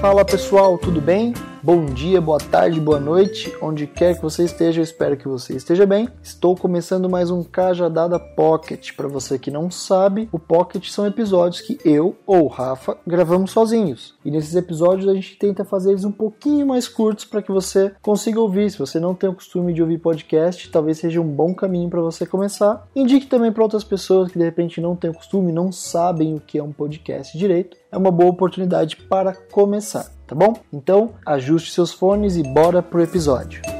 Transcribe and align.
Fala 0.00 0.24
pessoal, 0.24 0.78
tudo 0.78 1.00
bem? 1.00 1.34
Bom 1.60 1.86
dia, 1.86 2.20
boa 2.20 2.38
tarde, 2.38 2.80
boa 2.80 3.00
noite, 3.00 3.52
onde 3.60 3.84
quer 3.84 4.14
que 4.14 4.22
você 4.22 4.44
esteja, 4.44 4.78
eu 4.78 4.84
espero 4.84 5.16
que 5.16 5.26
você 5.26 5.56
esteja 5.56 5.84
bem. 5.84 6.08
Estou 6.22 6.54
começando 6.54 7.10
mais 7.10 7.32
um 7.32 7.42
Cajadada 7.42 8.16
Pocket. 8.16 8.92
Para 8.94 9.08
você 9.08 9.40
que 9.40 9.50
não 9.50 9.72
sabe, 9.72 10.28
o 10.30 10.38
Pocket 10.38 10.88
são 10.88 11.04
episódios 11.04 11.60
que 11.60 11.80
eu 11.84 12.14
ou 12.24 12.46
Rafa 12.46 12.96
gravamos 13.04 13.50
sozinhos. 13.50 14.14
E 14.28 14.30
nesses 14.30 14.54
episódios 14.54 15.08
a 15.08 15.14
gente 15.14 15.38
tenta 15.38 15.64
fazer 15.64 15.92
eles 15.92 16.04
um 16.04 16.12
pouquinho 16.12 16.66
mais 16.66 16.86
curtos 16.86 17.24
para 17.24 17.40
que 17.40 17.50
você 17.50 17.92
consiga 18.02 18.38
ouvir. 18.38 18.70
Se 18.70 18.78
você 18.78 19.00
não 19.00 19.14
tem 19.14 19.30
o 19.30 19.34
costume 19.34 19.72
de 19.72 19.80
ouvir 19.80 19.96
podcast, 19.96 20.70
talvez 20.70 20.98
seja 20.98 21.18
um 21.18 21.26
bom 21.26 21.54
caminho 21.54 21.88
para 21.88 22.02
você 22.02 22.26
começar. 22.26 22.86
Indique 22.94 23.26
também 23.26 23.50
para 23.50 23.62
outras 23.62 23.84
pessoas 23.84 24.30
que 24.30 24.38
de 24.38 24.44
repente 24.44 24.82
não 24.82 24.94
têm 24.94 25.08
o 25.08 25.14
costume, 25.14 25.50
não 25.50 25.72
sabem 25.72 26.34
o 26.34 26.40
que 26.40 26.58
é 26.58 26.62
um 26.62 26.72
podcast 26.72 27.38
direito. 27.38 27.78
É 27.90 27.96
uma 27.96 28.10
boa 28.10 28.28
oportunidade 28.28 28.96
para 29.08 29.32
começar 29.32 30.18
tá 30.28 30.34
bom? 30.34 30.54
Então, 30.70 31.14
ajuste 31.24 31.72
seus 31.72 31.90
fones 31.90 32.36
e 32.36 32.42
bora 32.42 32.82
pro 32.82 33.02
episódio. 33.02 33.77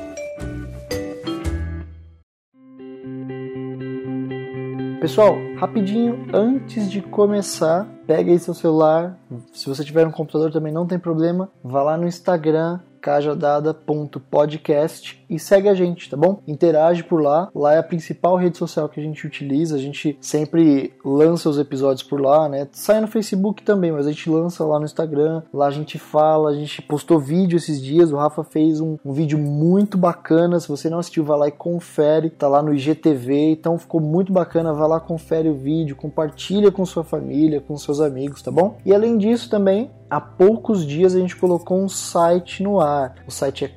Pessoal, 5.00 5.36
rapidinho 5.56 6.26
antes 6.34 6.90
de 6.90 7.00
começar, 7.00 7.86
pega 8.04 8.32
aí 8.32 8.38
seu 8.38 8.52
celular. 8.52 9.16
Se 9.52 9.68
você 9.68 9.84
tiver 9.84 10.04
um 10.04 10.10
computador 10.10 10.50
também 10.50 10.72
não 10.72 10.88
tem 10.88 10.98
problema, 10.98 11.48
vá 11.62 11.84
lá 11.84 11.96
no 11.96 12.08
Instagram 12.08 12.80
cajadada.podcast 13.00 15.17
e 15.28 15.38
segue 15.38 15.68
a 15.68 15.74
gente, 15.74 16.08
tá 16.08 16.16
bom? 16.16 16.40
Interage 16.46 17.02
por 17.02 17.20
lá. 17.20 17.50
Lá 17.54 17.74
é 17.74 17.78
a 17.78 17.82
principal 17.82 18.36
rede 18.36 18.56
social 18.56 18.88
que 18.88 19.00
a 19.00 19.02
gente 19.02 19.26
utiliza. 19.26 19.76
A 19.76 19.78
gente 19.78 20.16
sempre 20.20 20.92
lança 21.04 21.48
os 21.48 21.58
episódios 21.58 22.02
por 22.02 22.20
lá, 22.20 22.48
né? 22.48 22.68
Sai 22.72 23.00
no 23.00 23.06
Facebook 23.06 23.62
também, 23.62 23.92
mas 23.92 24.06
a 24.06 24.10
gente 24.10 24.30
lança 24.30 24.64
lá 24.64 24.78
no 24.78 24.84
Instagram. 24.84 25.42
Lá 25.52 25.66
a 25.66 25.70
gente 25.70 25.98
fala, 25.98 26.50
a 26.50 26.54
gente 26.54 26.80
postou 26.82 27.18
vídeo 27.18 27.56
esses 27.56 27.82
dias. 27.82 28.12
O 28.12 28.16
Rafa 28.16 28.42
fez 28.42 28.80
um, 28.80 28.96
um 29.04 29.12
vídeo 29.12 29.38
muito 29.38 29.98
bacana. 29.98 30.58
Se 30.60 30.68
você 30.68 30.88
não 30.88 30.98
assistiu, 30.98 31.24
vai 31.24 31.38
lá 31.38 31.48
e 31.48 31.52
confere. 31.52 32.30
Tá 32.30 32.48
lá 32.48 32.62
no 32.62 32.74
IGTV, 32.74 33.52
então 33.52 33.78
ficou 33.78 34.00
muito 34.00 34.32
bacana. 34.32 34.72
Vai 34.72 34.88
lá, 34.88 35.00
confere 35.00 35.48
o 35.48 35.54
vídeo, 35.54 35.96
compartilha 35.96 36.70
com 36.70 36.84
sua 36.86 37.04
família, 37.04 37.60
com 37.60 37.76
seus 37.76 38.00
amigos, 38.00 38.42
tá 38.42 38.50
bom? 38.50 38.78
E 38.84 38.94
além 38.94 39.18
disso 39.18 39.50
também, 39.50 39.90
há 40.08 40.20
poucos 40.20 40.86
dias 40.86 41.14
a 41.14 41.18
gente 41.18 41.36
colocou 41.36 41.78
um 41.78 41.88
site 41.88 42.62
no 42.62 42.80
ar. 42.80 43.14
O 43.26 43.30
site 43.30 43.64
é 43.64 43.68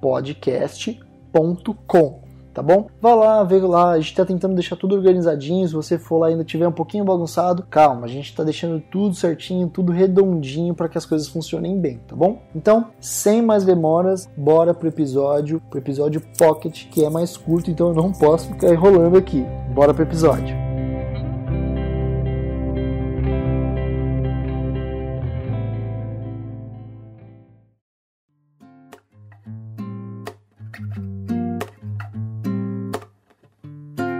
cajadadapodcast.com 0.00 2.26
tá 2.56 2.62
bom? 2.62 2.86
Vai 3.02 3.14
lá, 3.14 3.44
vê 3.44 3.58
lá, 3.58 3.90
a 3.90 4.00
gente 4.00 4.14
tá 4.14 4.24
tentando 4.24 4.54
deixar 4.54 4.76
tudo 4.76 4.94
organizadinho, 4.94 5.68
se 5.68 5.74
você 5.74 5.98
for 5.98 6.16
lá 6.16 6.30
e 6.30 6.32
ainda 6.32 6.42
tiver 6.42 6.66
um 6.66 6.72
pouquinho 6.72 7.04
bagunçado, 7.04 7.62
calma, 7.68 8.06
a 8.06 8.08
gente 8.08 8.34
tá 8.34 8.42
deixando 8.42 8.80
tudo 8.80 9.14
certinho, 9.14 9.68
tudo 9.68 9.92
redondinho 9.92 10.74
para 10.74 10.88
que 10.88 10.96
as 10.96 11.04
coisas 11.04 11.28
funcionem 11.28 11.78
bem, 11.78 12.00
tá 12.08 12.16
bom? 12.16 12.40
Então, 12.54 12.86
sem 12.98 13.42
mais 13.42 13.62
demoras, 13.62 14.26
bora 14.34 14.72
pro 14.72 14.88
episódio, 14.88 15.60
pro 15.68 15.78
episódio 15.78 16.22
Pocket, 16.38 16.88
que 16.88 17.04
é 17.04 17.10
mais 17.10 17.36
curto, 17.36 17.70
então 17.70 17.88
eu 17.88 17.94
não 17.94 18.10
posso 18.10 18.48
ficar 18.48 18.72
enrolando 18.72 19.18
aqui. 19.18 19.44
Bora 19.74 19.92
pro 19.92 20.04
episódio. 20.04 20.65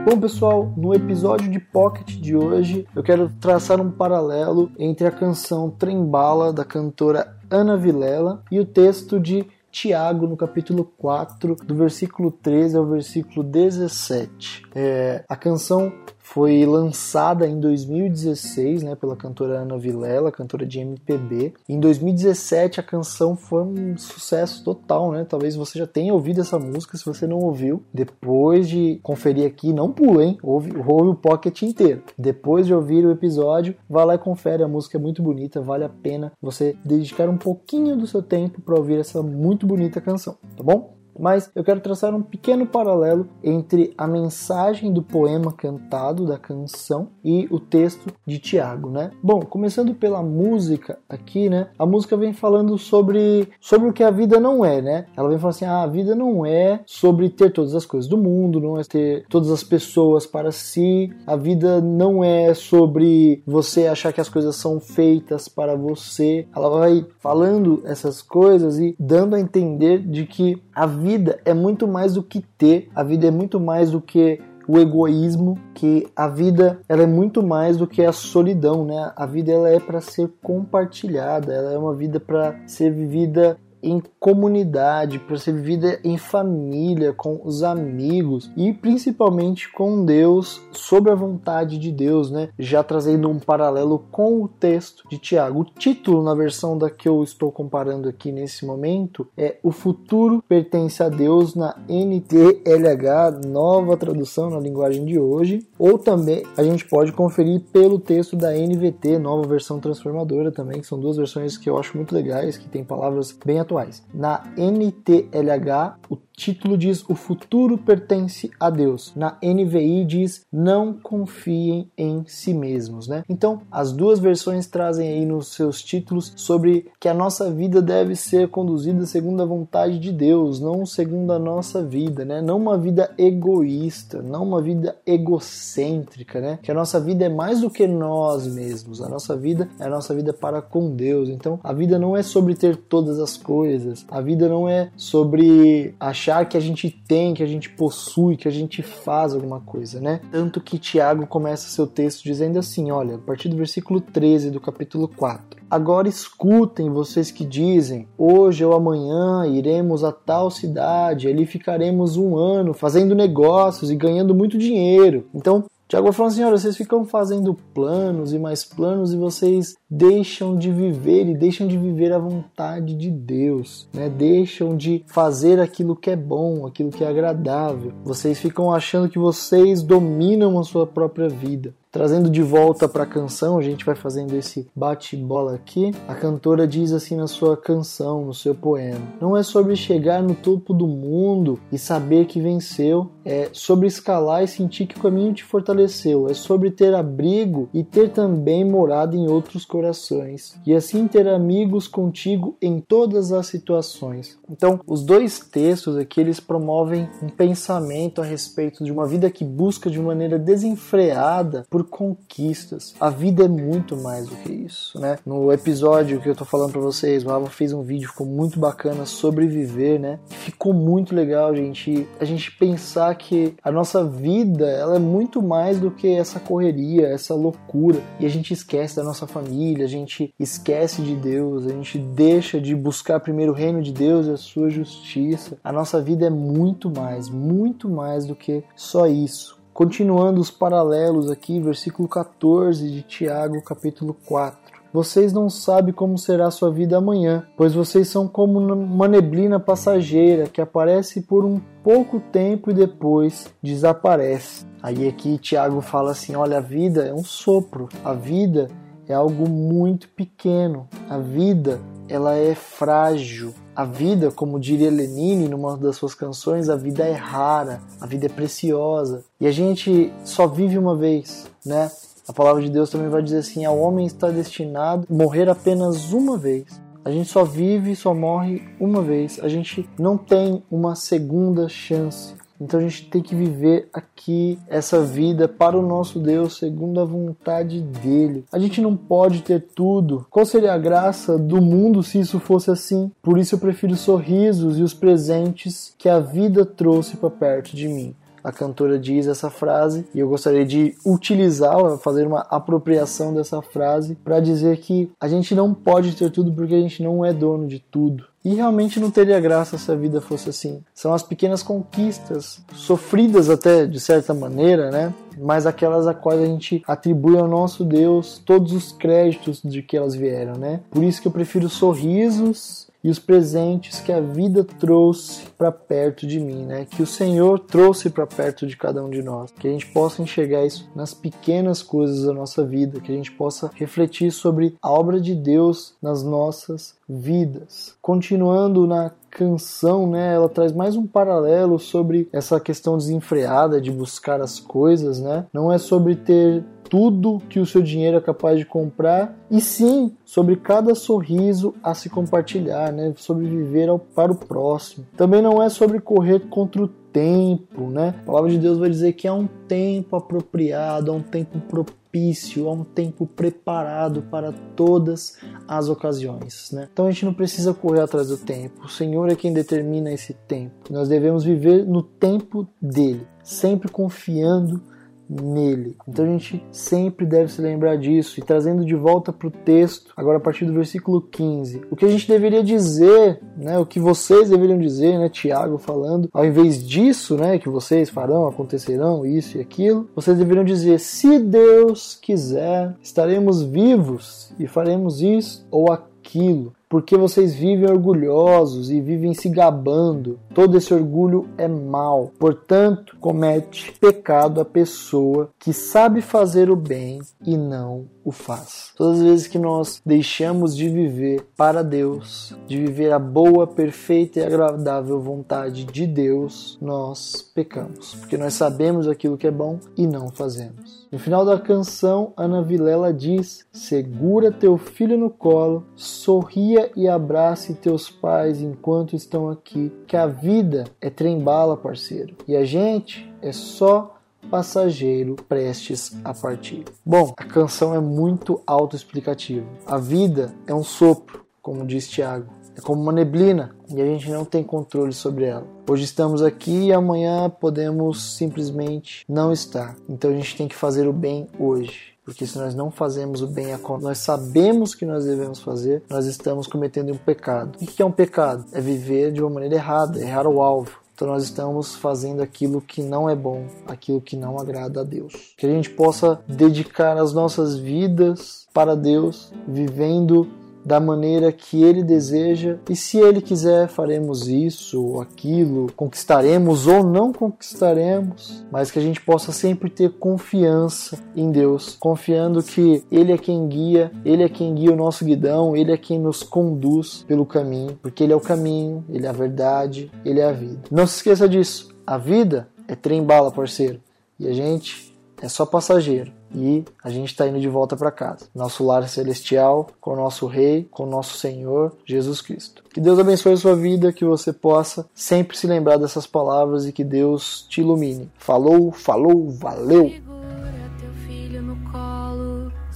Bom, 0.06 0.20
pessoal, 0.20 0.72
no 0.76 0.94
episódio 0.94 1.50
de 1.50 1.58
Pocket 1.58 2.20
de 2.20 2.36
hoje, 2.36 2.86
eu 2.94 3.02
quero 3.02 3.28
traçar 3.40 3.80
um 3.80 3.90
paralelo 3.90 4.70
entre 4.78 5.04
a 5.04 5.10
canção 5.10 5.68
Trembala 5.68 6.52
da 6.52 6.64
cantora 6.64 7.36
Ana 7.50 7.76
Vilela 7.76 8.40
e 8.48 8.60
o 8.60 8.64
texto 8.64 9.18
de 9.18 9.44
Tiago, 9.68 10.28
no 10.28 10.36
capítulo 10.36 10.84
4, 10.96 11.56
do 11.56 11.74
versículo 11.74 12.30
13 12.30 12.76
ao 12.76 12.86
versículo 12.86 13.42
17. 13.42 14.62
É, 14.76 15.24
a 15.28 15.34
canção 15.34 15.92
foi 16.26 16.66
lançada 16.66 17.46
em 17.46 17.58
2016, 17.60 18.82
né, 18.82 18.96
pela 18.96 19.16
cantora 19.16 19.60
Ana 19.60 19.78
Vilela, 19.78 20.32
cantora 20.32 20.66
de 20.66 20.80
MPB. 20.80 21.54
Em 21.68 21.78
2017 21.78 22.80
a 22.80 22.82
canção 22.82 23.36
foi 23.36 23.62
um 23.62 23.96
sucesso 23.96 24.64
total, 24.64 25.12
né? 25.12 25.24
Talvez 25.24 25.54
você 25.54 25.78
já 25.78 25.86
tenha 25.86 26.12
ouvido 26.12 26.40
essa 26.40 26.58
música, 26.58 26.98
se 26.98 27.06
você 27.06 27.28
não 27.28 27.38
ouviu. 27.38 27.82
Depois 27.94 28.68
de 28.68 28.98
conferir 29.04 29.46
aqui, 29.46 29.72
não 29.72 29.92
pula, 29.92 30.24
hein? 30.24 30.36
Ouve, 30.42 30.72
ouve 30.76 31.10
o 31.10 31.14
pocket 31.14 31.62
inteiro. 31.62 32.02
Depois 32.18 32.66
de 32.66 32.74
ouvir 32.74 33.06
o 33.06 33.12
episódio, 33.12 33.76
vá 33.88 34.04
lá 34.04 34.16
e 34.16 34.18
confere, 34.18 34.64
a 34.64 34.68
música 34.68 34.98
é 34.98 35.00
muito 35.00 35.22
bonita, 35.22 35.60
vale 35.60 35.84
a 35.84 35.88
pena 35.88 36.32
você 36.42 36.76
dedicar 36.84 37.28
um 37.28 37.38
pouquinho 37.38 37.96
do 37.96 38.06
seu 38.06 38.20
tempo 38.20 38.60
para 38.60 38.74
ouvir 38.74 38.98
essa 38.98 39.22
muito 39.22 39.64
bonita 39.64 40.00
canção, 40.00 40.36
tá 40.56 40.62
bom? 40.62 40.95
Mas 41.18 41.50
eu 41.54 41.64
quero 41.64 41.80
traçar 41.80 42.14
um 42.14 42.22
pequeno 42.22 42.66
paralelo 42.66 43.28
entre 43.42 43.92
a 43.96 44.06
mensagem 44.06 44.92
do 44.92 45.02
poema 45.02 45.52
cantado 45.52 46.26
da 46.26 46.38
canção 46.38 47.08
e 47.24 47.46
o 47.50 47.58
texto 47.58 48.12
de 48.26 48.38
Tiago, 48.38 48.90
né? 48.90 49.10
Bom, 49.22 49.40
começando 49.40 49.94
pela 49.94 50.22
música 50.22 50.98
aqui, 51.08 51.48
né? 51.48 51.68
A 51.78 51.86
música 51.86 52.16
vem 52.16 52.32
falando 52.32 52.76
sobre 52.78 53.48
sobre 53.60 53.88
o 53.88 53.92
que 53.92 54.02
a 54.02 54.10
vida 54.10 54.38
não 54.40 54.64
é, 54.64 54.80
né? 54.80 55.06
Ela 55.16 55.28
vem 55.28 55.38
falando 55.38 55.54
assim: 55.54 55.64
ah, 55.64 55.82
a 55.82 55.86
vida 55.86 56.14
não 56.14 56.44
é 56.44 56.80
sobre 56.86 57.28
ter 57.28 57.52
todas 57.52 57.74
as 57.74 57.86
coisas 57.86 58.08
do 58.08 58.16
mundo, 58.16 58.60
não 58.60 58.78
é 58.78 58.84
ter 58.84 59.24
todas 59.28 59.50
as 59.50 59.62
pessoas 59.62 60.26
para 60.26 60.52
si. 60.52 61.12
A 61.26 61.36
vida 61.36 61.80
não 61.80 62.22
é 62.22 62.54
sobre 62.54 63.42
você 63.46 63.86
achar 63.86 64.12
que 64.12 64.20
as 64.20 64.28
coisas 64.28 64.56
são 64.56 64.80
feitas 64.80 65.48
para 65.48 65.76
você. 65.76 66.46
Ela 66.54 66.68
vai 66.68 67.06
falando 67.18 67.82
essas 67.84 68.22
coisas 68.22 68.78
e 68.78 68.94
dando 68.98 69.34
a 69.34 69.40
entender 69.40 69.98
de 69.98 70.26
que 70.26 70.62
a 70.76 70.84
vida 70.84 71.40
é 71.42 71.54
muito 71.54 71.88
mais 71.88 72.12
do 72.12 72.22
que 72.22 72.44
ter, 72.58 72.90
a 72.94 73.02
vida 73.02 73.26
é 73.26 73.30
muito 73.30 73.58
mais 73.58 73.90
do 73.90 73.98
que 73.98 74.38
o 74.68 74.78
egoísmo, 74.78 75.58
que 75.72 76.06
a 76.14 76.28
vida 76.28 76.78
ela 76.86 77.02
é 77.02 77.06
muito 77.06 77.42
mais 77.42 77.78
do 77.78 77.86
que 77.86 78.04
a 78.04 78.12
solidão, 78.12 78.84
né? 78.84 79.10
A 79.16 79.24
vida 79.24 79.52
ela 79.52 79.70
é 79.70 79.80
para 79.80 80.02
ser 80.02 80.30
compartilhada, 80.42 81.50
ela 81.50 81.72
é 81.72 81.78
uma 81.78 81.94
vida 81.94 82.20
para 82.20 82.54
ser 82.66 82.92
vivida 82.92 83.56
em 83.86 84.02
comunidade, 84.18 85.20
para 85.20 85.38
ser 85.38 85.52
vivida 85.52 86.00
em 86.02 86.18
família, 86.18 87.12
com 87.12 87.40
os 87.44 87.62
amigos 87.62 88.50
e 88.56 88.72
principalmente 88.72 89.70
com 89.72 90.04
Deus, 90.04 90.60
sob 90.72 91.08
a 91.08 91.14
vontade 91.14 91.78
de 91.78 91.92
Deus, 91.92 92.28
né? 92.28 92.48
Já 92.58 92.82
trazendo 92.82 93.28
um 93.30 93.38
paralelo 93.38 94.04
com 94.10 94.42
o 94.42 94.48
texto 94.48 95.08
de 95.08 95.18
Tiago. 95.18 95.60
O 95.60 95.64
título 95.64 96.24
na 96.24 96.34
versão 96.34 96.76
da 96.76 96.90
que 96.90 97.08
eu 97.08 97.22
estou 97.22 97.52
comparando 97.52 98.08
aqui 98.08 98.32
nesse 98.32 98.66
momento 98.66 99.28
é 99.36 99.58
O 99.62 99.70
futuro 99.70 100.42
pertence 100.48 101.02
a 101.02 101.08
Deus 101.08 101.54
na 101.54 101.76
NTLH, 101.88 103.46
nova 103.46 103.96
tradução 103.96 104.50
na 104.50 104.58
linguagem 104.58 105.04
de 105.04 105.18
hoje, 105.18 105.66
ou 105.78 105.96
também 105.98 106.42
a 106.56 106.64
gente 106.64 106.84
pode 106.88 107.12
conferir 107.12 107.60
pelo 107.72 108.00
texto 108.00 108.34
da 108.34 108.50
NVT, 108.52 109.18
nova 109.18 109.46
versão 109.46 109.78
transformadora 109.78 110.50
também, 110.50 110.80
que 110.80 110.86
são 110.86 110.98
duas 110.98 111.16
versões 111.16 111.56
que 111.56 111.70
eu 111.70 111.78
acho 111.78 111.96
muito 111.96 112.14
legais, 112.14 112.56
que 112.56 112.68
tem 112.68 112.82
palavras 112.82 113.36
bem 113.44 113.60
atuais 113.60 113.75
atuais. 113.76 114.02
Na 114.12 114.42
NTLH, 114.56 115.98
o 116.10 116.16
título 116.36 116.76
diz 116.76 117.02
o 117.08 117.14
futuro 117.14 117.78
pertence 117.78 118.50
a 118.60 118.68
Deus. 118.68 119.12
Na 119.16 119.38
NVI 119.42 120.04
diz 120.04 120.44
não 120.52 120.92
confiem 120.92 121.90
em 121.96 122.24
si 122.26 122.52
mesmos, 122.52 123.08
né? 123.08 123.24
Então, 123.28 123.62
as 123.72 123.90
duas 123.90 124.18
versões 124.18 124.66
trazem 124.66 125.08
aí 125.08 125.24
nos 125.24 125.48
seus 125.48 125.82
títulos 125.82 126.34
sobre 126.36 126.88
que 127.00 127.08
a 127.08 127.14
nossa 127.14 127.50
vida 127.50 127.80
deve 127.80 128.14
ser 128.14 128.48
conduzida 128.48 129.06
segundo 129.06 129.42
a 129.42 129.46
vontade 129.46 129.98
de 129.98 130.12
Deus, 130.12 130.60
não 130.60 130.84
segundo 130.84 131.32
a 131.32 131.38
nossa 131.38 131.82
vida, 131.82 132.24
né? 132.24 132.42
Não 132.42 132.58
uma 132.58 132.76
vida 132.76 133.10
egoísta, 133.16 134.20
não 134.20 134.42
uma 134.42 134.60
vida 134.60 134.94
egocêntrica, 135.06 136.40
né? 136.40 136.58
Que 136.62 136.70
a 136.70 136.74
nossa 136.74 137.00
vida 137.00 137.24
é 137.24 137.28
mais 137.30 137.62
do 137.62 137.70
que 137.70 137.86
nós 137.86 138.46
mesmos. 138.46 139.00
A 139.00 139.08
nossa 139.08 139.34
vida 139.34 139.70
é 139.80 139.84
a 139.84 139.90
nossa 139.90 140.14
vida 140.14 140.34
para 140.34 140.60
com 140.60 140.94
Deus. 140.94 141.30
Então, 141.30 141.58
a 141.64 141.72
vida 141.72 141.98
não 141.98 142.14
é 142.14 142.22
sobre 142.22 142.54
ter 142.54 142.76
todas 142.76 143.18
as 143.18 143.38
coisas. 143.38 144.04
A 144.10 144.20
vida 144.20 144.48
não 144.48 144.68
é 144.68 144.90
sobre 144.96 145.94
achar 145.98 146.25
achar 146.26 146.44
que 146.48 146.56
a 146.56 146.60
gente 146.60 146.90
tem, 146.90 147.34
que 147.34 147.42
a 147.42 147.46
gente 147.46 147.70
possui, 147.70 148.36
que 148.36 148.48
a 148.48 148.50
gente 148.50 148.82
faz 148.82 149.32
alguma 149.32 149.60
coisa, 149.60 150.00
né? 150.00 150.20
Tanto 150.32 150.60
que 150.60 150.78
Tiago 150.78 151.26
começa 151.26 151.68
seu 151.68 151.86
texto 151.86 152.24
dizendo 152.24 152.58
assim, 152.58 152.90
olha, 152.90 153.14
a 153.14 153.18
partir 153.18 153.48
do 153.48 153.56
versículo 153.56 154.00
13 154.00 154.50
do 154.50 154.60
capítulo 154.60 155.08
4. 155.08 155.62
Agora 155.70 156.08
escutem 156.08 156.90
vocês 156.90 157.30
que 157.30 157.44
dizem: 157.44 158.08
hoje 158.18 158.64
ou 158.64 158.74
amanhã 158.74 159.46
iremos 159.46 160.02
a 160.02 160.12
tal 160.12 160.50
cidade, 160.50 161.28
ali 161.28 161.46
ficaremos 161.46 162.16
um 162.16 162.36
ano 162.36 162.74
fazendo 162.74 163.14
negócios 163.14 163.90
e 163.90 163.96
ganhando 163.96 164.34
muito 164.34 164.58
dinheiro. 164.58 165.26
Então, 165.34 165.64
Tiago 165.88 166.12
falou 166.12 166.30
assim: 166.30 166.42
olha, 166.42 166.58
vocês 166.58 166.76
ficam 166.76 167.04
fazendo 167.04 167.54
planos 167.72 168.32
e 168.32 168.38
mais 168.38 168.64
planos 168.64 169.12
e 169.12 169.16
vocês 169.16 169.76
deixam 169.88 170.56
de 170.56 170.70
viver 170.70 171.28
e 171.28 171.34
deixam 171.34 171.66
de 171.66 171.78
viver 171.78 172.12
a 172.12 172.18
vontade 172.18 172.94
de 172.94 173.10
Deus, 173.10 173.88
né? 173.92 174.08
Deixam 174.08 174.76
de 174.76 175.04
fazer 175.06 175.60
aquilo 175.60 175.96
que 175.96 176.10
é 176.10 176.16
bom, 176.16 176.66
aquilo 176.66 176.90
que 176.90 177.04
é 177.04 177.08
agradável. 177.08 177.92
Vocês 178.04 178.38
ficam 178.38 178.72
achando 178.72 179.08
que 179.08 179.18
vocês 179.18 179.82
dominam 179.82 180.58
a 180.58 180.64
sua 180.64 180.86
própria 180.86 181.28
vida. 181.28 181.74
Trazendo 181.96 182.28
de 182.28 182.42
volta 182.42 182.86
para 182.86 183.04
a 183.04 183.06
canção, 183.06 183.56
a 183.56 183.62
gente 183.62 183.82
vai 183.82 183.94
fazendo 183.94 184.34
esse 184.36 184.68
bate-bola 184.76 185.54
aqui. 185.54 185.94
A 186.06 186.14
cantora 186.14 186.68
diz 186.68 186.92
assim 186.92 187.16
na 187.16 187.26
sua 187.26 187.56
canção, 187.56 188.22
no 188.22 188.34
seu 188.34 188.54
poema: 188.54 189.00
Não 189.18 189.34
é 189.34 189.42
sobre 189.42 189.74
chegar 189.74 190.22
no 190.22 190.34
topo 190.34 190.74
do 190.74 190.86
mundo 190.86 191.58
e 191.72 191.78
saber 191.78 192.26
que 192.26 192.38
venceu, 192.38 193.10
é 193.24 193.48
sobre 193.50 193.86
escalar 193.86 194.44
e 194.44 194.48
sentir 194.48 194.84
que 194.84 194.98
o 194.98 195.00
caminho 195.00 195.32
te 195.32 195.42
fortaleceu, 195.42 196.28
é 196.28 196.34
sobre 196.34 196.70
ter 196.70 196.94
abrigo 196.94 197.70
e 197.72 197.82
ter 197.82 198.10
também 198.10 198.62
morado 198.62 199.16
em 199.16 199.26
outros 199.26 199.64
corações, 199.76 200.56
e 200.66 200.74
assim 200.74 201.06
ter 201.06 201.28
amigos 201.28 201.86
contigo 201.86 202.56
em 202.62 202.80
todas 202.80 203.30
as 203.30 203.46
situações. 203.46 204.38
Então, 204.50 204.80
os 204.86 205.04
dois 205.04 205.38
textos 205.38 205.98
aqui 205.98 206.18
eles 206.18 206.40
promovem 206.40 207.06
um 207.22 207.28
pensamento 207.28 208.22
a 208.22 208.24
respeito 208.24 208.82
de 208.82 208.90
uma 208.90 209.06
vida 209.06 209.30
que 209.30 209.44
busca 209.44 209.90
de 209.90 210.00
maneira 210.00 210.38
desenfreada 210.38 211.66
por 211.68 211.84
conquistas. 211.84 212.94
A 212.98 213.10
vida 213.10 213.44
é 213.44 213.48
muito 213.48 213.98
mais 213.98 214.26
do 214.26 214.36
que 214.36 214.50
isso, 214.50 214.98
né? 214.98 215.18
No 215.26 215.52
episódio 215.52 216.22
que 216.22 216.28
eu 216.30 216.34
tô 216.34 216.46
falando 216.46 216.72
para 216.72 216.80
vocês, 216.80 217.22
o 217.22 217.28
Rafa 217.28 217.50
fez 217.50 217.74
um 217.74 217.82
vídeo, 217.82 218.08
ficou 218.08 218.26
muito 218.26 218.58
bacana 218.58 219.04
sobre 219.04 219.46
viver, 219.46 220.00
né? 220.00 220.18
Ficou 220.28 220.72
muito 220.72 221.14
legal, 221.14 221.54
gente, 221.54 222.08
a 222.18 222.24
gente 222.24 222.50
pensar 222.52 223.14
que 223.16 223.54
a 223.62 223.70
nossa 223.70 224.02
vida, 224.02 224.66
ela 224.66 224.96
é 224.96 225.00
muito 225.00 225.42
mais 225.42 225.78
do 225.78 225.90
que 225.90 226.08
essa 226.08 226.40
correria, 226.40 227.08
essa 227.08 227.34
loucura, 227.34 228.00
e 228.18 228.24
a 228.24 228.30
gente 228.30 228.54
esquece 228.54 228.96
da 228.96 229.04
nossa 229.04 229.26
família, 229.26 229.65
a 229.82 229.86
gente 229.86 230.32
esquece 230.38 231.02
de 231.02 231.16
Deus, 231.16 231.66
a 231.66 231.70
gente 231.70 231.98
deixa 231.98 232.60
de 232.60 232.74
buscar 232.74 233.20
primeiro 233.20 233.52
o 233.52 233.54
reino 233.54 233.82
de 233.82 233.92
Deus 233.92 234.26
e 234.26 234.30
a 234.30 234.36
sua 234.36 234.70
justiça. 234.70 235.58
A 235.64 235.72
nossa 235.72 236.00
vida 236.00 236.26
é 236.26 236.30
muito 236.30 236.90
mais, 236.90 237.28
muito 237.28 237.88
mais 237.88 238.26
do 238.26 238.34
que 238.34 238.62
só 238.74 239.06
isso. 239.06 239.58
Continuando 239.72 240.40
os 240.40 240.50
paralelos 240.50 241.30
aqui, 241.30 241.60
versículo 241.60 242.08
14 242.08 242.90
de 242.90 243.02
Tiago, 243.02 243.62
capítulo 243.62 244.16
4. 244.26 244.66
Vocês 244.96 245.30
não 245.30 245.50
sabem 245.50 245.92
como 245.92 246.16
será 246.16 246.50
sua 246.50 246.70
vida 246.70 246.96
amanhã, 246.96 247.46
pois 247.54 247.74
vocês 247.74 248.08
são 248.08 248.26
como 248.26 248.58
uma 248.58 249.06
neblina 249.06 249.60
passageira 249.60 250.46
que 250.46 250.58
aparece 250.58 251.20
por 251.20 251.44
um 251.44 251.60
pouco 251.84 252.18
tempo 252.18 252.70
e 252.70 252.74
depois 252.74 253.52
desaparece. 253.62 254.64
Aí 254.82 255.06
aqui 255.06 255.36
Tiago 255.36 255.82
fala 255.82 256.12
assim: 256.12 256.34
olha, 256.34 256.56
a 256.56 256.62
vida 256.62 257.04
é 257.04 257.12
um 257.12 257.22
sopro, 257.22 257.90
a 258.02 258.14
vida 258.14 258.68
é 259.08 259.14
algo 259.14 259.48
muito 259.48 260.08
pequeno, 260.08 260.88
a 261.08 261.18
vida 261.18 261.80
ela 262.08 262.34
é 262.34 262.54
frágil, 262.54 263.52
a 263.74 263.84
vida, 263.84 264.30
como 264.30 264.60
diria 264.60 264.90
Lenine 264.90 265.48
numa 265.48 265.76
das 265.76 265.96
suas 265.96 266.14
canções, 266.14 266.68
a 266.68 266.76
vida 266.76 267.04
é 267.04 267.12
rara, 267.12 267.80
a 268.00 268.06
vida 268.06 268.26
é 268.26 268.28
preciosa. 268.28 269.24
E 269.40 269.46
a 269.46 269.52
gente 269.52 270.12
só 270.24 270.46
vive 270.46 270.78
uma 270.78 270.96
vez, 270.96 271.46
né? 271.64 271.90
A 272.28 272.32
palavra 272.32 272.62
de 272.62 272.70
Deus 272.70 272.90
também 272.90 273.08
vai 273.08 273.22
dizer 273.22 273.38
assim: 273.38 273.64
ao 273.64 273.78
homem 273.78 274.06
está 274.06 274.30
destinado 274.30 275.06
a 275.10 275.14
morrer 275.14 275.48
apenas 275.48 276.12
uma 276.12 276.36
vez. 276.36 276.80
A 277.04 277.10
gente 277.10 277.28
só 277.28 277.44
vive, 277.44 277.94
só 277.94 278.12
morre 278.12 278.62
uma 278.80 279.00
vez. 279.00 279.38
A 279.40 279.48
gente 279.48 279.88
não 279.96 280.18
tem 280.18 280.62
uma 280.68 280.96
segunda 280.96 281.68
chance. 281.68 282.34
Então 282.60 282.80
a 282.80 282.82
gente 282.82 283.06
tem 283.06 283.22
que 283.22 283.34
viver 283.34 283.88
aqui 283.92 284.58
essa 284.68 285.02
vida 285.02 285.48
para 285.48 285.78
o 285.78 285.86
nosso 285.86 286.18
Deus 286.18 286.58
segundo 286.58 287.00
a 287.00 287.04
vontade 287.04 287.80
dele. 287.80 288.44
A 288.52 288.58
gente 288.58 288.80
não 288.80 288.96
pode 288.96 289.42
ter 289.42 289.60
tudo. 289.74 290.26
Qual 290.30 290.44
seria 290.46 290.72
a 290.72 290.78
graça 290.78 291.38
do 291.38 291.60
mundo 291.60 292.02
se 292.02 292.18
isso 292.18 292.40
fosse 292.40 292.70
assim? 292.70 293.10
Por 293.22 293.38
isso 293.38 293.54
eu 293.54 293.58
prefiro 293.58 293.92
os 293.92 294.00
sorrisos 294.00 294.78
e 294.78 294.82
os 294.82 294.94
presentes 294.94 295.94
que 295.98 296.08
a 296.08 296.20
vida 296.20 296.64
trouxe 296.64 297.16
para 297.16 297.30
perto 297.30 297.76
de 297.76 297.88
mim 297.88 298.14
a 298.46 298.52
cantora 298.52 298.96
diz 298.96 299.26
essa 299.26 299.50
frase 299.50 300.06
e 300.14 300.20
eu 300.20 300.28
gostaria 300.28 300.64
de 300.64 300.94
utilizá-la, 301.04 301.98
fazer 301.98 302.28
uma 302.28 302.46
apropriação 302.48 303.34
dessa 303.34 303.60
frase 303.60 304.14
para 304.14 304.38
dizer 304.38 304.76
que 304.76 305.10
a 305.20 305.26
gente 305.26 305.52
não 305.52 305.74
pode 305.74 306.14
ter 306.14 306.30
tudo 306.30 306.52
porque 306.52 306.74
a 306.74 306.80
gente 306.80 307.02
não 307.02 307.24
é 307.24 307.32
dono 307.32 307.66
de 307.66 307.80
tudo. 307.80 308.24
E 308.44 308.54
realmente 308.54 309.00
não 309.00 309.10
teria 309.10 309.40
graça 309.40 309.76
se 309.76 309.90
a 309.90 309.96
vida 309.96 310.20
fosse 310.20 310.48
assim. 310.48 310.80
São 310.94 311.12
as 311.12 311.24
pequenas 311.24 311.64
conquistas, 311.64 312.60
sofridas 312.72 313.50
até 313.50 313.84
de 313.84 313.98
certa 313.98 314.32
maneira, 314.32 314.92
né? 314.92 315.12
Mas 315.36 315.66
aquelas 315.66 316.06
a 316.06 316.14
quais 316.14 316.40
a 316.40 316.46
gente 316.46 316.80
atribui 316.86 317.36
ao 317.36 317.48
nosso 317.48 317.84
Deus 317.84 318.40
todos 318.46 318.72
os 318.72 318.92
créditos 318.92 319.60
de 319.64 319.82
que 319.82 319.96
elas 319.96 320.14
vieram, 320.14 320.54
né? 320.54 320.80
Por 320.88 321.02
isso 321.02 321.20
que 321.20 321.26
eu 321.26 321.32
prefiro 321.32 321.68
sorrisos 321.68 322.85
e 323.06 323.08
os 323.08 323.20
presentes 323.20 324.00
que 324.00 324.10
a 324.10 324.20
vida 324.20 324.64
trouxe 324.64 325.46
para 325.56 325.70
perto 325.70 326.26
de 326.26 326.40
mim, 326.40 326.64
né? 326.64 326.84
Que 326.90 327.04
o 327.04 327.06
Senhor 327.06 327.60
trouxe 327.60 328.10
para 328.10 328.26
perto 328.26 328.66
de 328.66 328.76
cada 328.76 329.00
um 329.00 329.08
de 329.08 329.22
nós. 329.22 329.52
Que 329.52 329.68
a 329.68 329.70
gente 329.70 329.86
possa 329.86 330.20
enxergar 330.20 330.66
isso 330.66 330.90
nas 330.92 331.14
pequenas 331.14 331.84
coisas 331.84 332.24
da 332.24 332.32
nossa 332.32 332.64
vida, 332.64 333.00
que 333.00 333.12
a 333.12 333.14
gente 333.14 333.30
possa 333.30 333.70
refletir 333.76 334.32
sobre 334.32 334.74
a 334.82 334.90
obra 334.90 335.20
de 335.20 335.36
Deus 335.36 335.94
nas 336.02 336.24
nossas 336.24 336.96
vidas. 337.08 337.94
Continuando 338.02 338.88
na 338.88 339.12
canção, 339.30 340.10
né, 340.10 340.34
ela 340.34 340.48
traz 340.48 340.72
mais 340.72 340.96
um 340.96 341.06
paralelo 341.06 341.78
sobre 341.78 342.28
essa 342.32 342.58
questão 342.58 342.96
desenfreada 342.96 343.80
de 343.80 343.92
buscar 343.92 344.40
as 344.40 344.58
coisas, 344.58 345.20
né? 345.20 345.46
Não 345.52 345.70
é 345.70 345.78
sobre 345.78 346.16
ter 346.16 346.64
tudo 346.88 347.42
que 347.48 347.60
o 347.60 347.66
seu 347.66 347.82
dinheiro 347.82 348.16
é 348.16 348.20
capaz 348.20 348.58
de 348.58 348.64
comprar, 348.64 349.36
e 349.50 349.60
sim 349.60 350.12
sobre 350.24 350.56
cada 350.56 350.94
sorriso 350.94 351.74
a 351.82 351.94
se 351.94 352.08
compartilhar, 352.08 352.92
né? 352.92 353.12
sobre 353.16 353.46
viver 353.46 353.88
ao, 353.88 353.98
para 353.98 354.32
o 354.32 354.36
próximo. 354.36 355.06
Também 355.16 355.42
não 355.42 355.62
é 355.62 355.68
sobre 355.68 356.00
correr 356.00 356.48
contra 356.48 356.82
o 356.82 356.88
tempo, 356.88 357.88
né? 357.88 358.14
A 358.20 358.26
palavra 358.26 358.50
de 358.50 358.58
Deus 358.58 358.76
vai 358.76 358.90
dizer 358.90 359.14
que 359.14 359.26
há 359.26 359.32
um 359.32 359.46
tempo 359.66 360.16
apropriado, 360.16 361.10
há 361.10 361.14
um 361.14 361.22
tempo 361.22 361.58
propício, 361.60 362.68
há 362.68 362.72
um 362.72 362.84
tempo 362.84 363.26
preparado 363.26 364.20
para 364.20 364.52
todas 364.52 365.38
as 365.66 365.88
ocasiões, 365.88 366.70
né? 366.72 366.88
Então 366.92 367.06
a 367.06 367.10
gente 367.10 367.24
não 367.24 367.32
precisa 367.32 367.72
correr 367.72 368.02
atrás 368.02 368.28
do 368.28 368.36
tempo. 368.36 368.84
O 368.84 368.88
Senhor 368.88 369.30
é 369.30 369.34
quem 369.34 369.50
determina 369.50 370.12
esse 370.12 370.34
tempo. 370.34 370.74
Nós 370.90 371.08
devemos 371.08 371.42
viver 371.42 371.86
no 371.86 372.02
tempo 372.02 372.68
dele, 372.82 373.26
sempre 373.42 373.90
confiando 373.90 374.82
nele. 375.28 375.96
Então 376.06 376.24
a 376.24 376.28
gente 376.28 376.64
sempre 376.70 377.26
deve 377.26 377.50
se 377.50 377.60
lembrar 377.60 377.96
disso 377.96 378.38
e 378.38 378.42
trazendo 378.42 378.84
de 378.84 378.94
volta 378.94 379.32
para 379.32 379.48
o 379.48 379.50
texto, 379.50 380.12
agora 380.16 380.38
a 380.38 380.40
partir 380.40 380.64
do 380.64 380.72
versículo 380.72 381.20
15. 381.20 381.82
O 381.90 381.96
que 381.96 382.04
a 382.04 382.08
gente 382.08 382.28
deveria 382.28 382.62
dizer, 382.62 383.40
né, 383.56 383.78
o 383.78 383.86
que 383.86 383.98
vocês 383.98 384.50
deveriam 384.50 384.78
dizer, 384.78 385.18
né, 385.18 385.28
Tiago 385.28 385.78
falando, 385.78 386.28
ao 386.32 386.44
invés 386.44 386.86
disso, 386.86 387.36
né, 387.36 387.58
que 387.58 387.68
vocês 387.68 388.08
farão, 388.10 388.46
acontecerão 388.46 389.26
isso 389.26 389.58
e 389.58 389.60
aquilo, 389.60 390.08
vocês 390.14 390.38
deveriam 390.38 390.64
dizer: 390.64 390.98
se 391.00 391.38
Deus 391.38 392.18
quiser, 392.20 392.94
estaremos 393.02 393.62
vivos 393.62 394.52
e 394.58 394.66
faremos 394.66 395.20
isso 395.20 395.66
ou 395.70 395.90
aquilo 395.90 396.72
porque 396.88 397.16
vocês 397.16 397.54
vivem 397.54 397.90
orgulhosos 397.90 398.90
e 398.90 399.00
vivem 399.00 399.34
se 399.34 399.48
gabando. 399.48 400.38
Todo 400.54 400.76
esse 400.76 400.92
orgulho 400.94 401.48
é 401.58 401.68
mal. 401.68 402.32
Portanto, 402.38 403.16
comete 403.20 403.92
pecado 404.00 404.60
a 404.60 404.64
pessoa 404.64 405.50
que 405.58 405.72
sabe 405.72 406.20
fazer 406.20 406.70
o 406.70 406.76
bem 406.76 407.20
e 407.44 407.56
não 407.56 408.06
o 408.24 408.32
faz. 408.32 408.92
Todas 408.96 409.20
as 409.20 409.24
vezes 409.24 409.46
que 409.46 409.58
nós 409.58 410.02
deixamos 410.04 410.76
de 410.76 410.88
viver 410.88 411.46
para 411.56 411.82
Deus, 411.82 412.52
de 412.66 412.76
viver 412.76 413.12
a 413.12 413.20
boa, 413.20 413.68
perfeita 413.68 414.40
e 414.40 414.42
agradável 414.44 415.20
vontade 415.20 415.84
de 415.84 416.06
Deus, 416.08 416.76
nós 416.82 417.40
pecamos, 417.54 418.16
porque 418.16 418.36
nós 418.36 418.54
sabemos 418.54 419.06
aquilo 419.06 419.38
que 419.38 419.46
é 419.46 419.50
bom 419.50 419.78
e 419.96 420.08
não 420.08 420.28
fazemos. 420.28 421.06
No 421.10 421.20
final 421.20 421.44
da 421.44 421.58
canção, 421.58 422.32
Ana 422.36 422.62
Vilela 422.62 423.12
diz: 423.12 423.64
Segura 423.72 424.50
teu 424.50 424.76
filho 424.76 425.16
no 425.16 425.30
colo, 425.30 425.86
sorria 425.94 426.75
e 426.96 427.08
abrace 427.08 427.74
teus 427.74 428.10
pais 428.10 428.60
enquanto 428.60 429.16
estão 429.16 429.48
aqui, 429.48 429.92
que 430.06 430.16
a 430.16 430.26
vida 430.26 430.84
é 431.00 431.10
trem-bala, 431.10 431.76
parceiro, 431.76 432.36
e 432.46 432.56
a 432.56 432.64
gente 432.64 433.32
é 433.40 433.52
só 433.52 434.16
passageiro 434.50 435.36
prestes 435.48 436.16
a 436.24 436.32
partir. 436.32 436.84
Bom, 437.04 437.34
a 437.36 437.44
canção 437.44 437.94
é 437.94 438.00
muito 438.00 438.62
autoexplicativa. 438.66 439.66
A 439.84 439.98
vida 439.98 440.54
é 440.66 440.74
um 440.74 440.84
sopro, 440.84 441.44
como 441.60 441.84
diz 441.84 442.08
Tiago. 442.08 442.46
é 442.76 442.80
como 442.80 443.00
uma 443.00 443.12
neblina 443.12 443.74
e 443.88 444.00
a 444.00 444.04
gente 444.04 444.30
não 444.30 444.44
tem 444.44 444.62
controle 444.62 445.12
sobre 445.12 445.46
ela. 445.46 445.66
Hoje 445.88 446.04
estamos 446.04 446.42
aqui 446.42 446.86
e 446.86 446.92
amanhã 446.92 447.48
podemos 447.48 448.36
simplesmente 448.36 449.24
não 449.28 449.52
estar. 449.52 449.96
Então 450.08 450.30
a 450.30 450.34
gente 450.34 450.56
tem 450.56 450.68
que 450.68 450.74
fazer 450.74 451.08
o 451.08 451.12
bem 451.12 451.48
hoje. 451.58 452.15
Porque 452.26 452.44
se 452.44 452.58
nós 452.58 452.74
não 452.74 452.90
fazemos 452.90 453.40
o 453.40 453.46
bem 453.46 453.72
a 453.72 453.78
nós 454.00 454.18
sabemos 454.18 454.96
que 454.96 455.06
nós 455.06 455.24
devemos 455.24 455.60
fazer, 455.60 456.02
nós 456.10 456.26
estamos 456.26 456.66
cometendo 456.66 457.12
um 457.12 457.16
pecado. 457.16 457.78
O 457.80 457.86
que 457.86 458.02
é 458.02 458.04
um 458.04 458.10
pecado? 458.10 458.64
É 458.72 458.80
viver 458.80 459.30
de 459.30 459.40
uma 459.40 459.48
maneira 459.48 459.76
errada, 459.76 460.20
errar 460.20 460.44
o 460.44 460.60
alvo. 460.60 460.98
Então 461.14 461.28
nós 461.28 461.44
estamos 461.44 461.94
fazendo 461.94 462.42
aquilo 462.42 462.80
que 462.80 463.00
não 463.00 463.30
é 463.30 463.36
bom, 463.36 463.66
aquilo 463.86 464.20
que 464.20 464.36
não 464.36 464.58
agrada 464.58 465.02
a 465.02 465.04
Deus. 465.04 465.54
Que 465.56 465.66
a 465.66 465.70
gente 465.70 465.88
possa 465.88 466.40
dedicar 466.48 467.16
as 467.16 467.32
nossas 467.32 467.78
vidas 467.78 468.66
para 468.74 468.96
Deus, 468.96 469.52
vivendo 469.66 470.48
da 470.86 471.00
maneira 471.00 471.50
que 471.50 471.82
ele 471.82 472.04
deseja, 472.04 472.78
e 472.88 472.94
se 472.94 473.18
ele 473.18 473.42
quiser, 473.42 473.88
faremos 473.88 474.46
isso 474.46 475.04
ou 475.04 475.20
aquilo, 475.20 475.88
conquistaremos 475.96 476.86
ou 476.86 477.04
não 477.04 477.32
conquistaremos, 477.32 478.64
mas 478.70 478.88
que 478.88 479.00
a 479.00 479.02
gente 479.02 479.20
possa 479.20 479.50
sempre 479.50 479.90
ter 479.90 480.10
confiança 480.10 481.18
em 481.34 481.50
Deus, 481.50 481.96
confiando 481.98 482.62
que 482.62 483.04
ele 483.10 483.32
é 483.32 483.36
quem 483.36 483.66
guia, 483.66 484.12
ele 484.24 484.44
é 484.44 484.48
quem 484.48 484.72
guia 484.76 484.92
o 484.92 484.96
nosso 484.96 485.24
guidão, 485.24 485.74
ele 485.74 485.90
é 485.90 485.96
quem 485.96 486.20
nos 486.20 486.44
conduz 486.44 487.24
pelo 487.26 487.44
caminho, 487.44 487.98
porque 488.00 488.22
ele 488.22 488.32
é 488.32 488.36
o 488.36 488.40
caminho, 488.40 489.04
ele 489.08 489.26
é 489.26 489.28
a 489.28 489.32
verdade, 489.32 490.08
ele 490.24 490.38
é 490.38 490.44
a 490.44 490.52
vida. 490.52 490.82
Não 490.88 491.04
se 491.04 491.16
esqueça 491.16 491.48
disso, 491.48 491.88
a 492.06 492.16
vida 492.16 492.68
é 492.86 492.94
trem 492.94 493.24
bala, 493.24 493.50
parceiro, 493.50 494.00
e 494.38 494.46
a 494.46 494.52
gente 494.52 495.12
é 495.42 495.48
só 495.48 495.66
passageiro 495.66 496.30
e 496.56 496.84
a 497.04 497.10
gente 497.10 497.28
está 497.28 497.46
indo 497.46 497.60
de 497.60 497.68
volta 497.68 497.96
para 497.96 498.10
casa. 498.10 498.46
Nosso 498.54 498.84
lar 498.84 499.06
celestial, 499.08 499.88
com 500.00 500.12
o 500.12 500.16
nosso 500.16 500.46
Rei, 500.46 500.88
com 500.90 501.04
o 501.04 501.10
nosso 501.10 501.36
Senhor, 501.36 501.92
Jesus 502.04 502.40
Cristo. 502.40 502.82
Que 502.92 503.00
Deus 503.00 503.18
abençoe 503.18 503.52
a 503.52 503.56
sua 503.58 503.76
vida, 503.76 504.12
que 504.12 504.24
você 504.24 504.52
possa 504.52 505.06
sempre 505.14 505.56
se 505.56 505.66
lembrar 505.66 505.98
dessas 505.98 506.26
palavras 506.26 506.86
e 506.86 506.92
que 506.92 507.04
Deus 507.04 507.66
te 507.68 507.82
ilumine. 507.82 508.30
Falou, 508.38 508.90
falou, 508.90 509.50
valeu! 509.50 510.10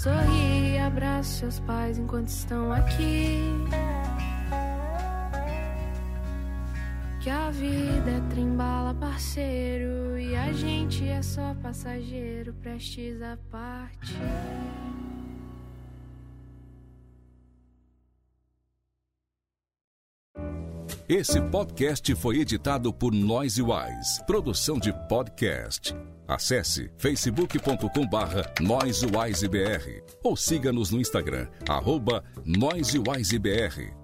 Sorri, 0.00 0.78
abraça 0.78 1.40
seus 1.40 1.60
pais 1.60 1.98
enquanto 1.98 2.28
estão 2.28 2.72
aqui. 2.72 3.36
Que 7.20 7.28
a 7.28 7.50
vida 7.50 8.10
é 8.10 8.20
trembala, 8.30 8.94
parceiro, 8.94 10.18
e 10.18 10.34
a 10.34 10.50
gente 10.54 11.06
é 11.06 11.20
só 11.20 11.54
passageiro, 11.62 12.54
prestes 12.54 13.20
a 13.20 13.36
partir. 13.50 14.16
Esse 21.06 21.42
podcast 21.42 22.14
foi 22.14 22.38
editado 22.38 22.90
por 22.90 23.12
Noise 23.12 23.60
Wise, 23.60 24.24
produção 24.26 24.78
de 24.78 24.90
podcast. 25.06 25.94
Acesse 26.26 26.90
facebook.com 26.96 28.06
barra 28.06 28.50
NoiseWiseBR 28.60 30.04
ou 30.22 30.36
siga-nos 30.36 30.90
no 30.90 31.00
Instagram, 31.00 31.48
arroba 31.68 32.24
NoiseWiseBR. 32.46 33.99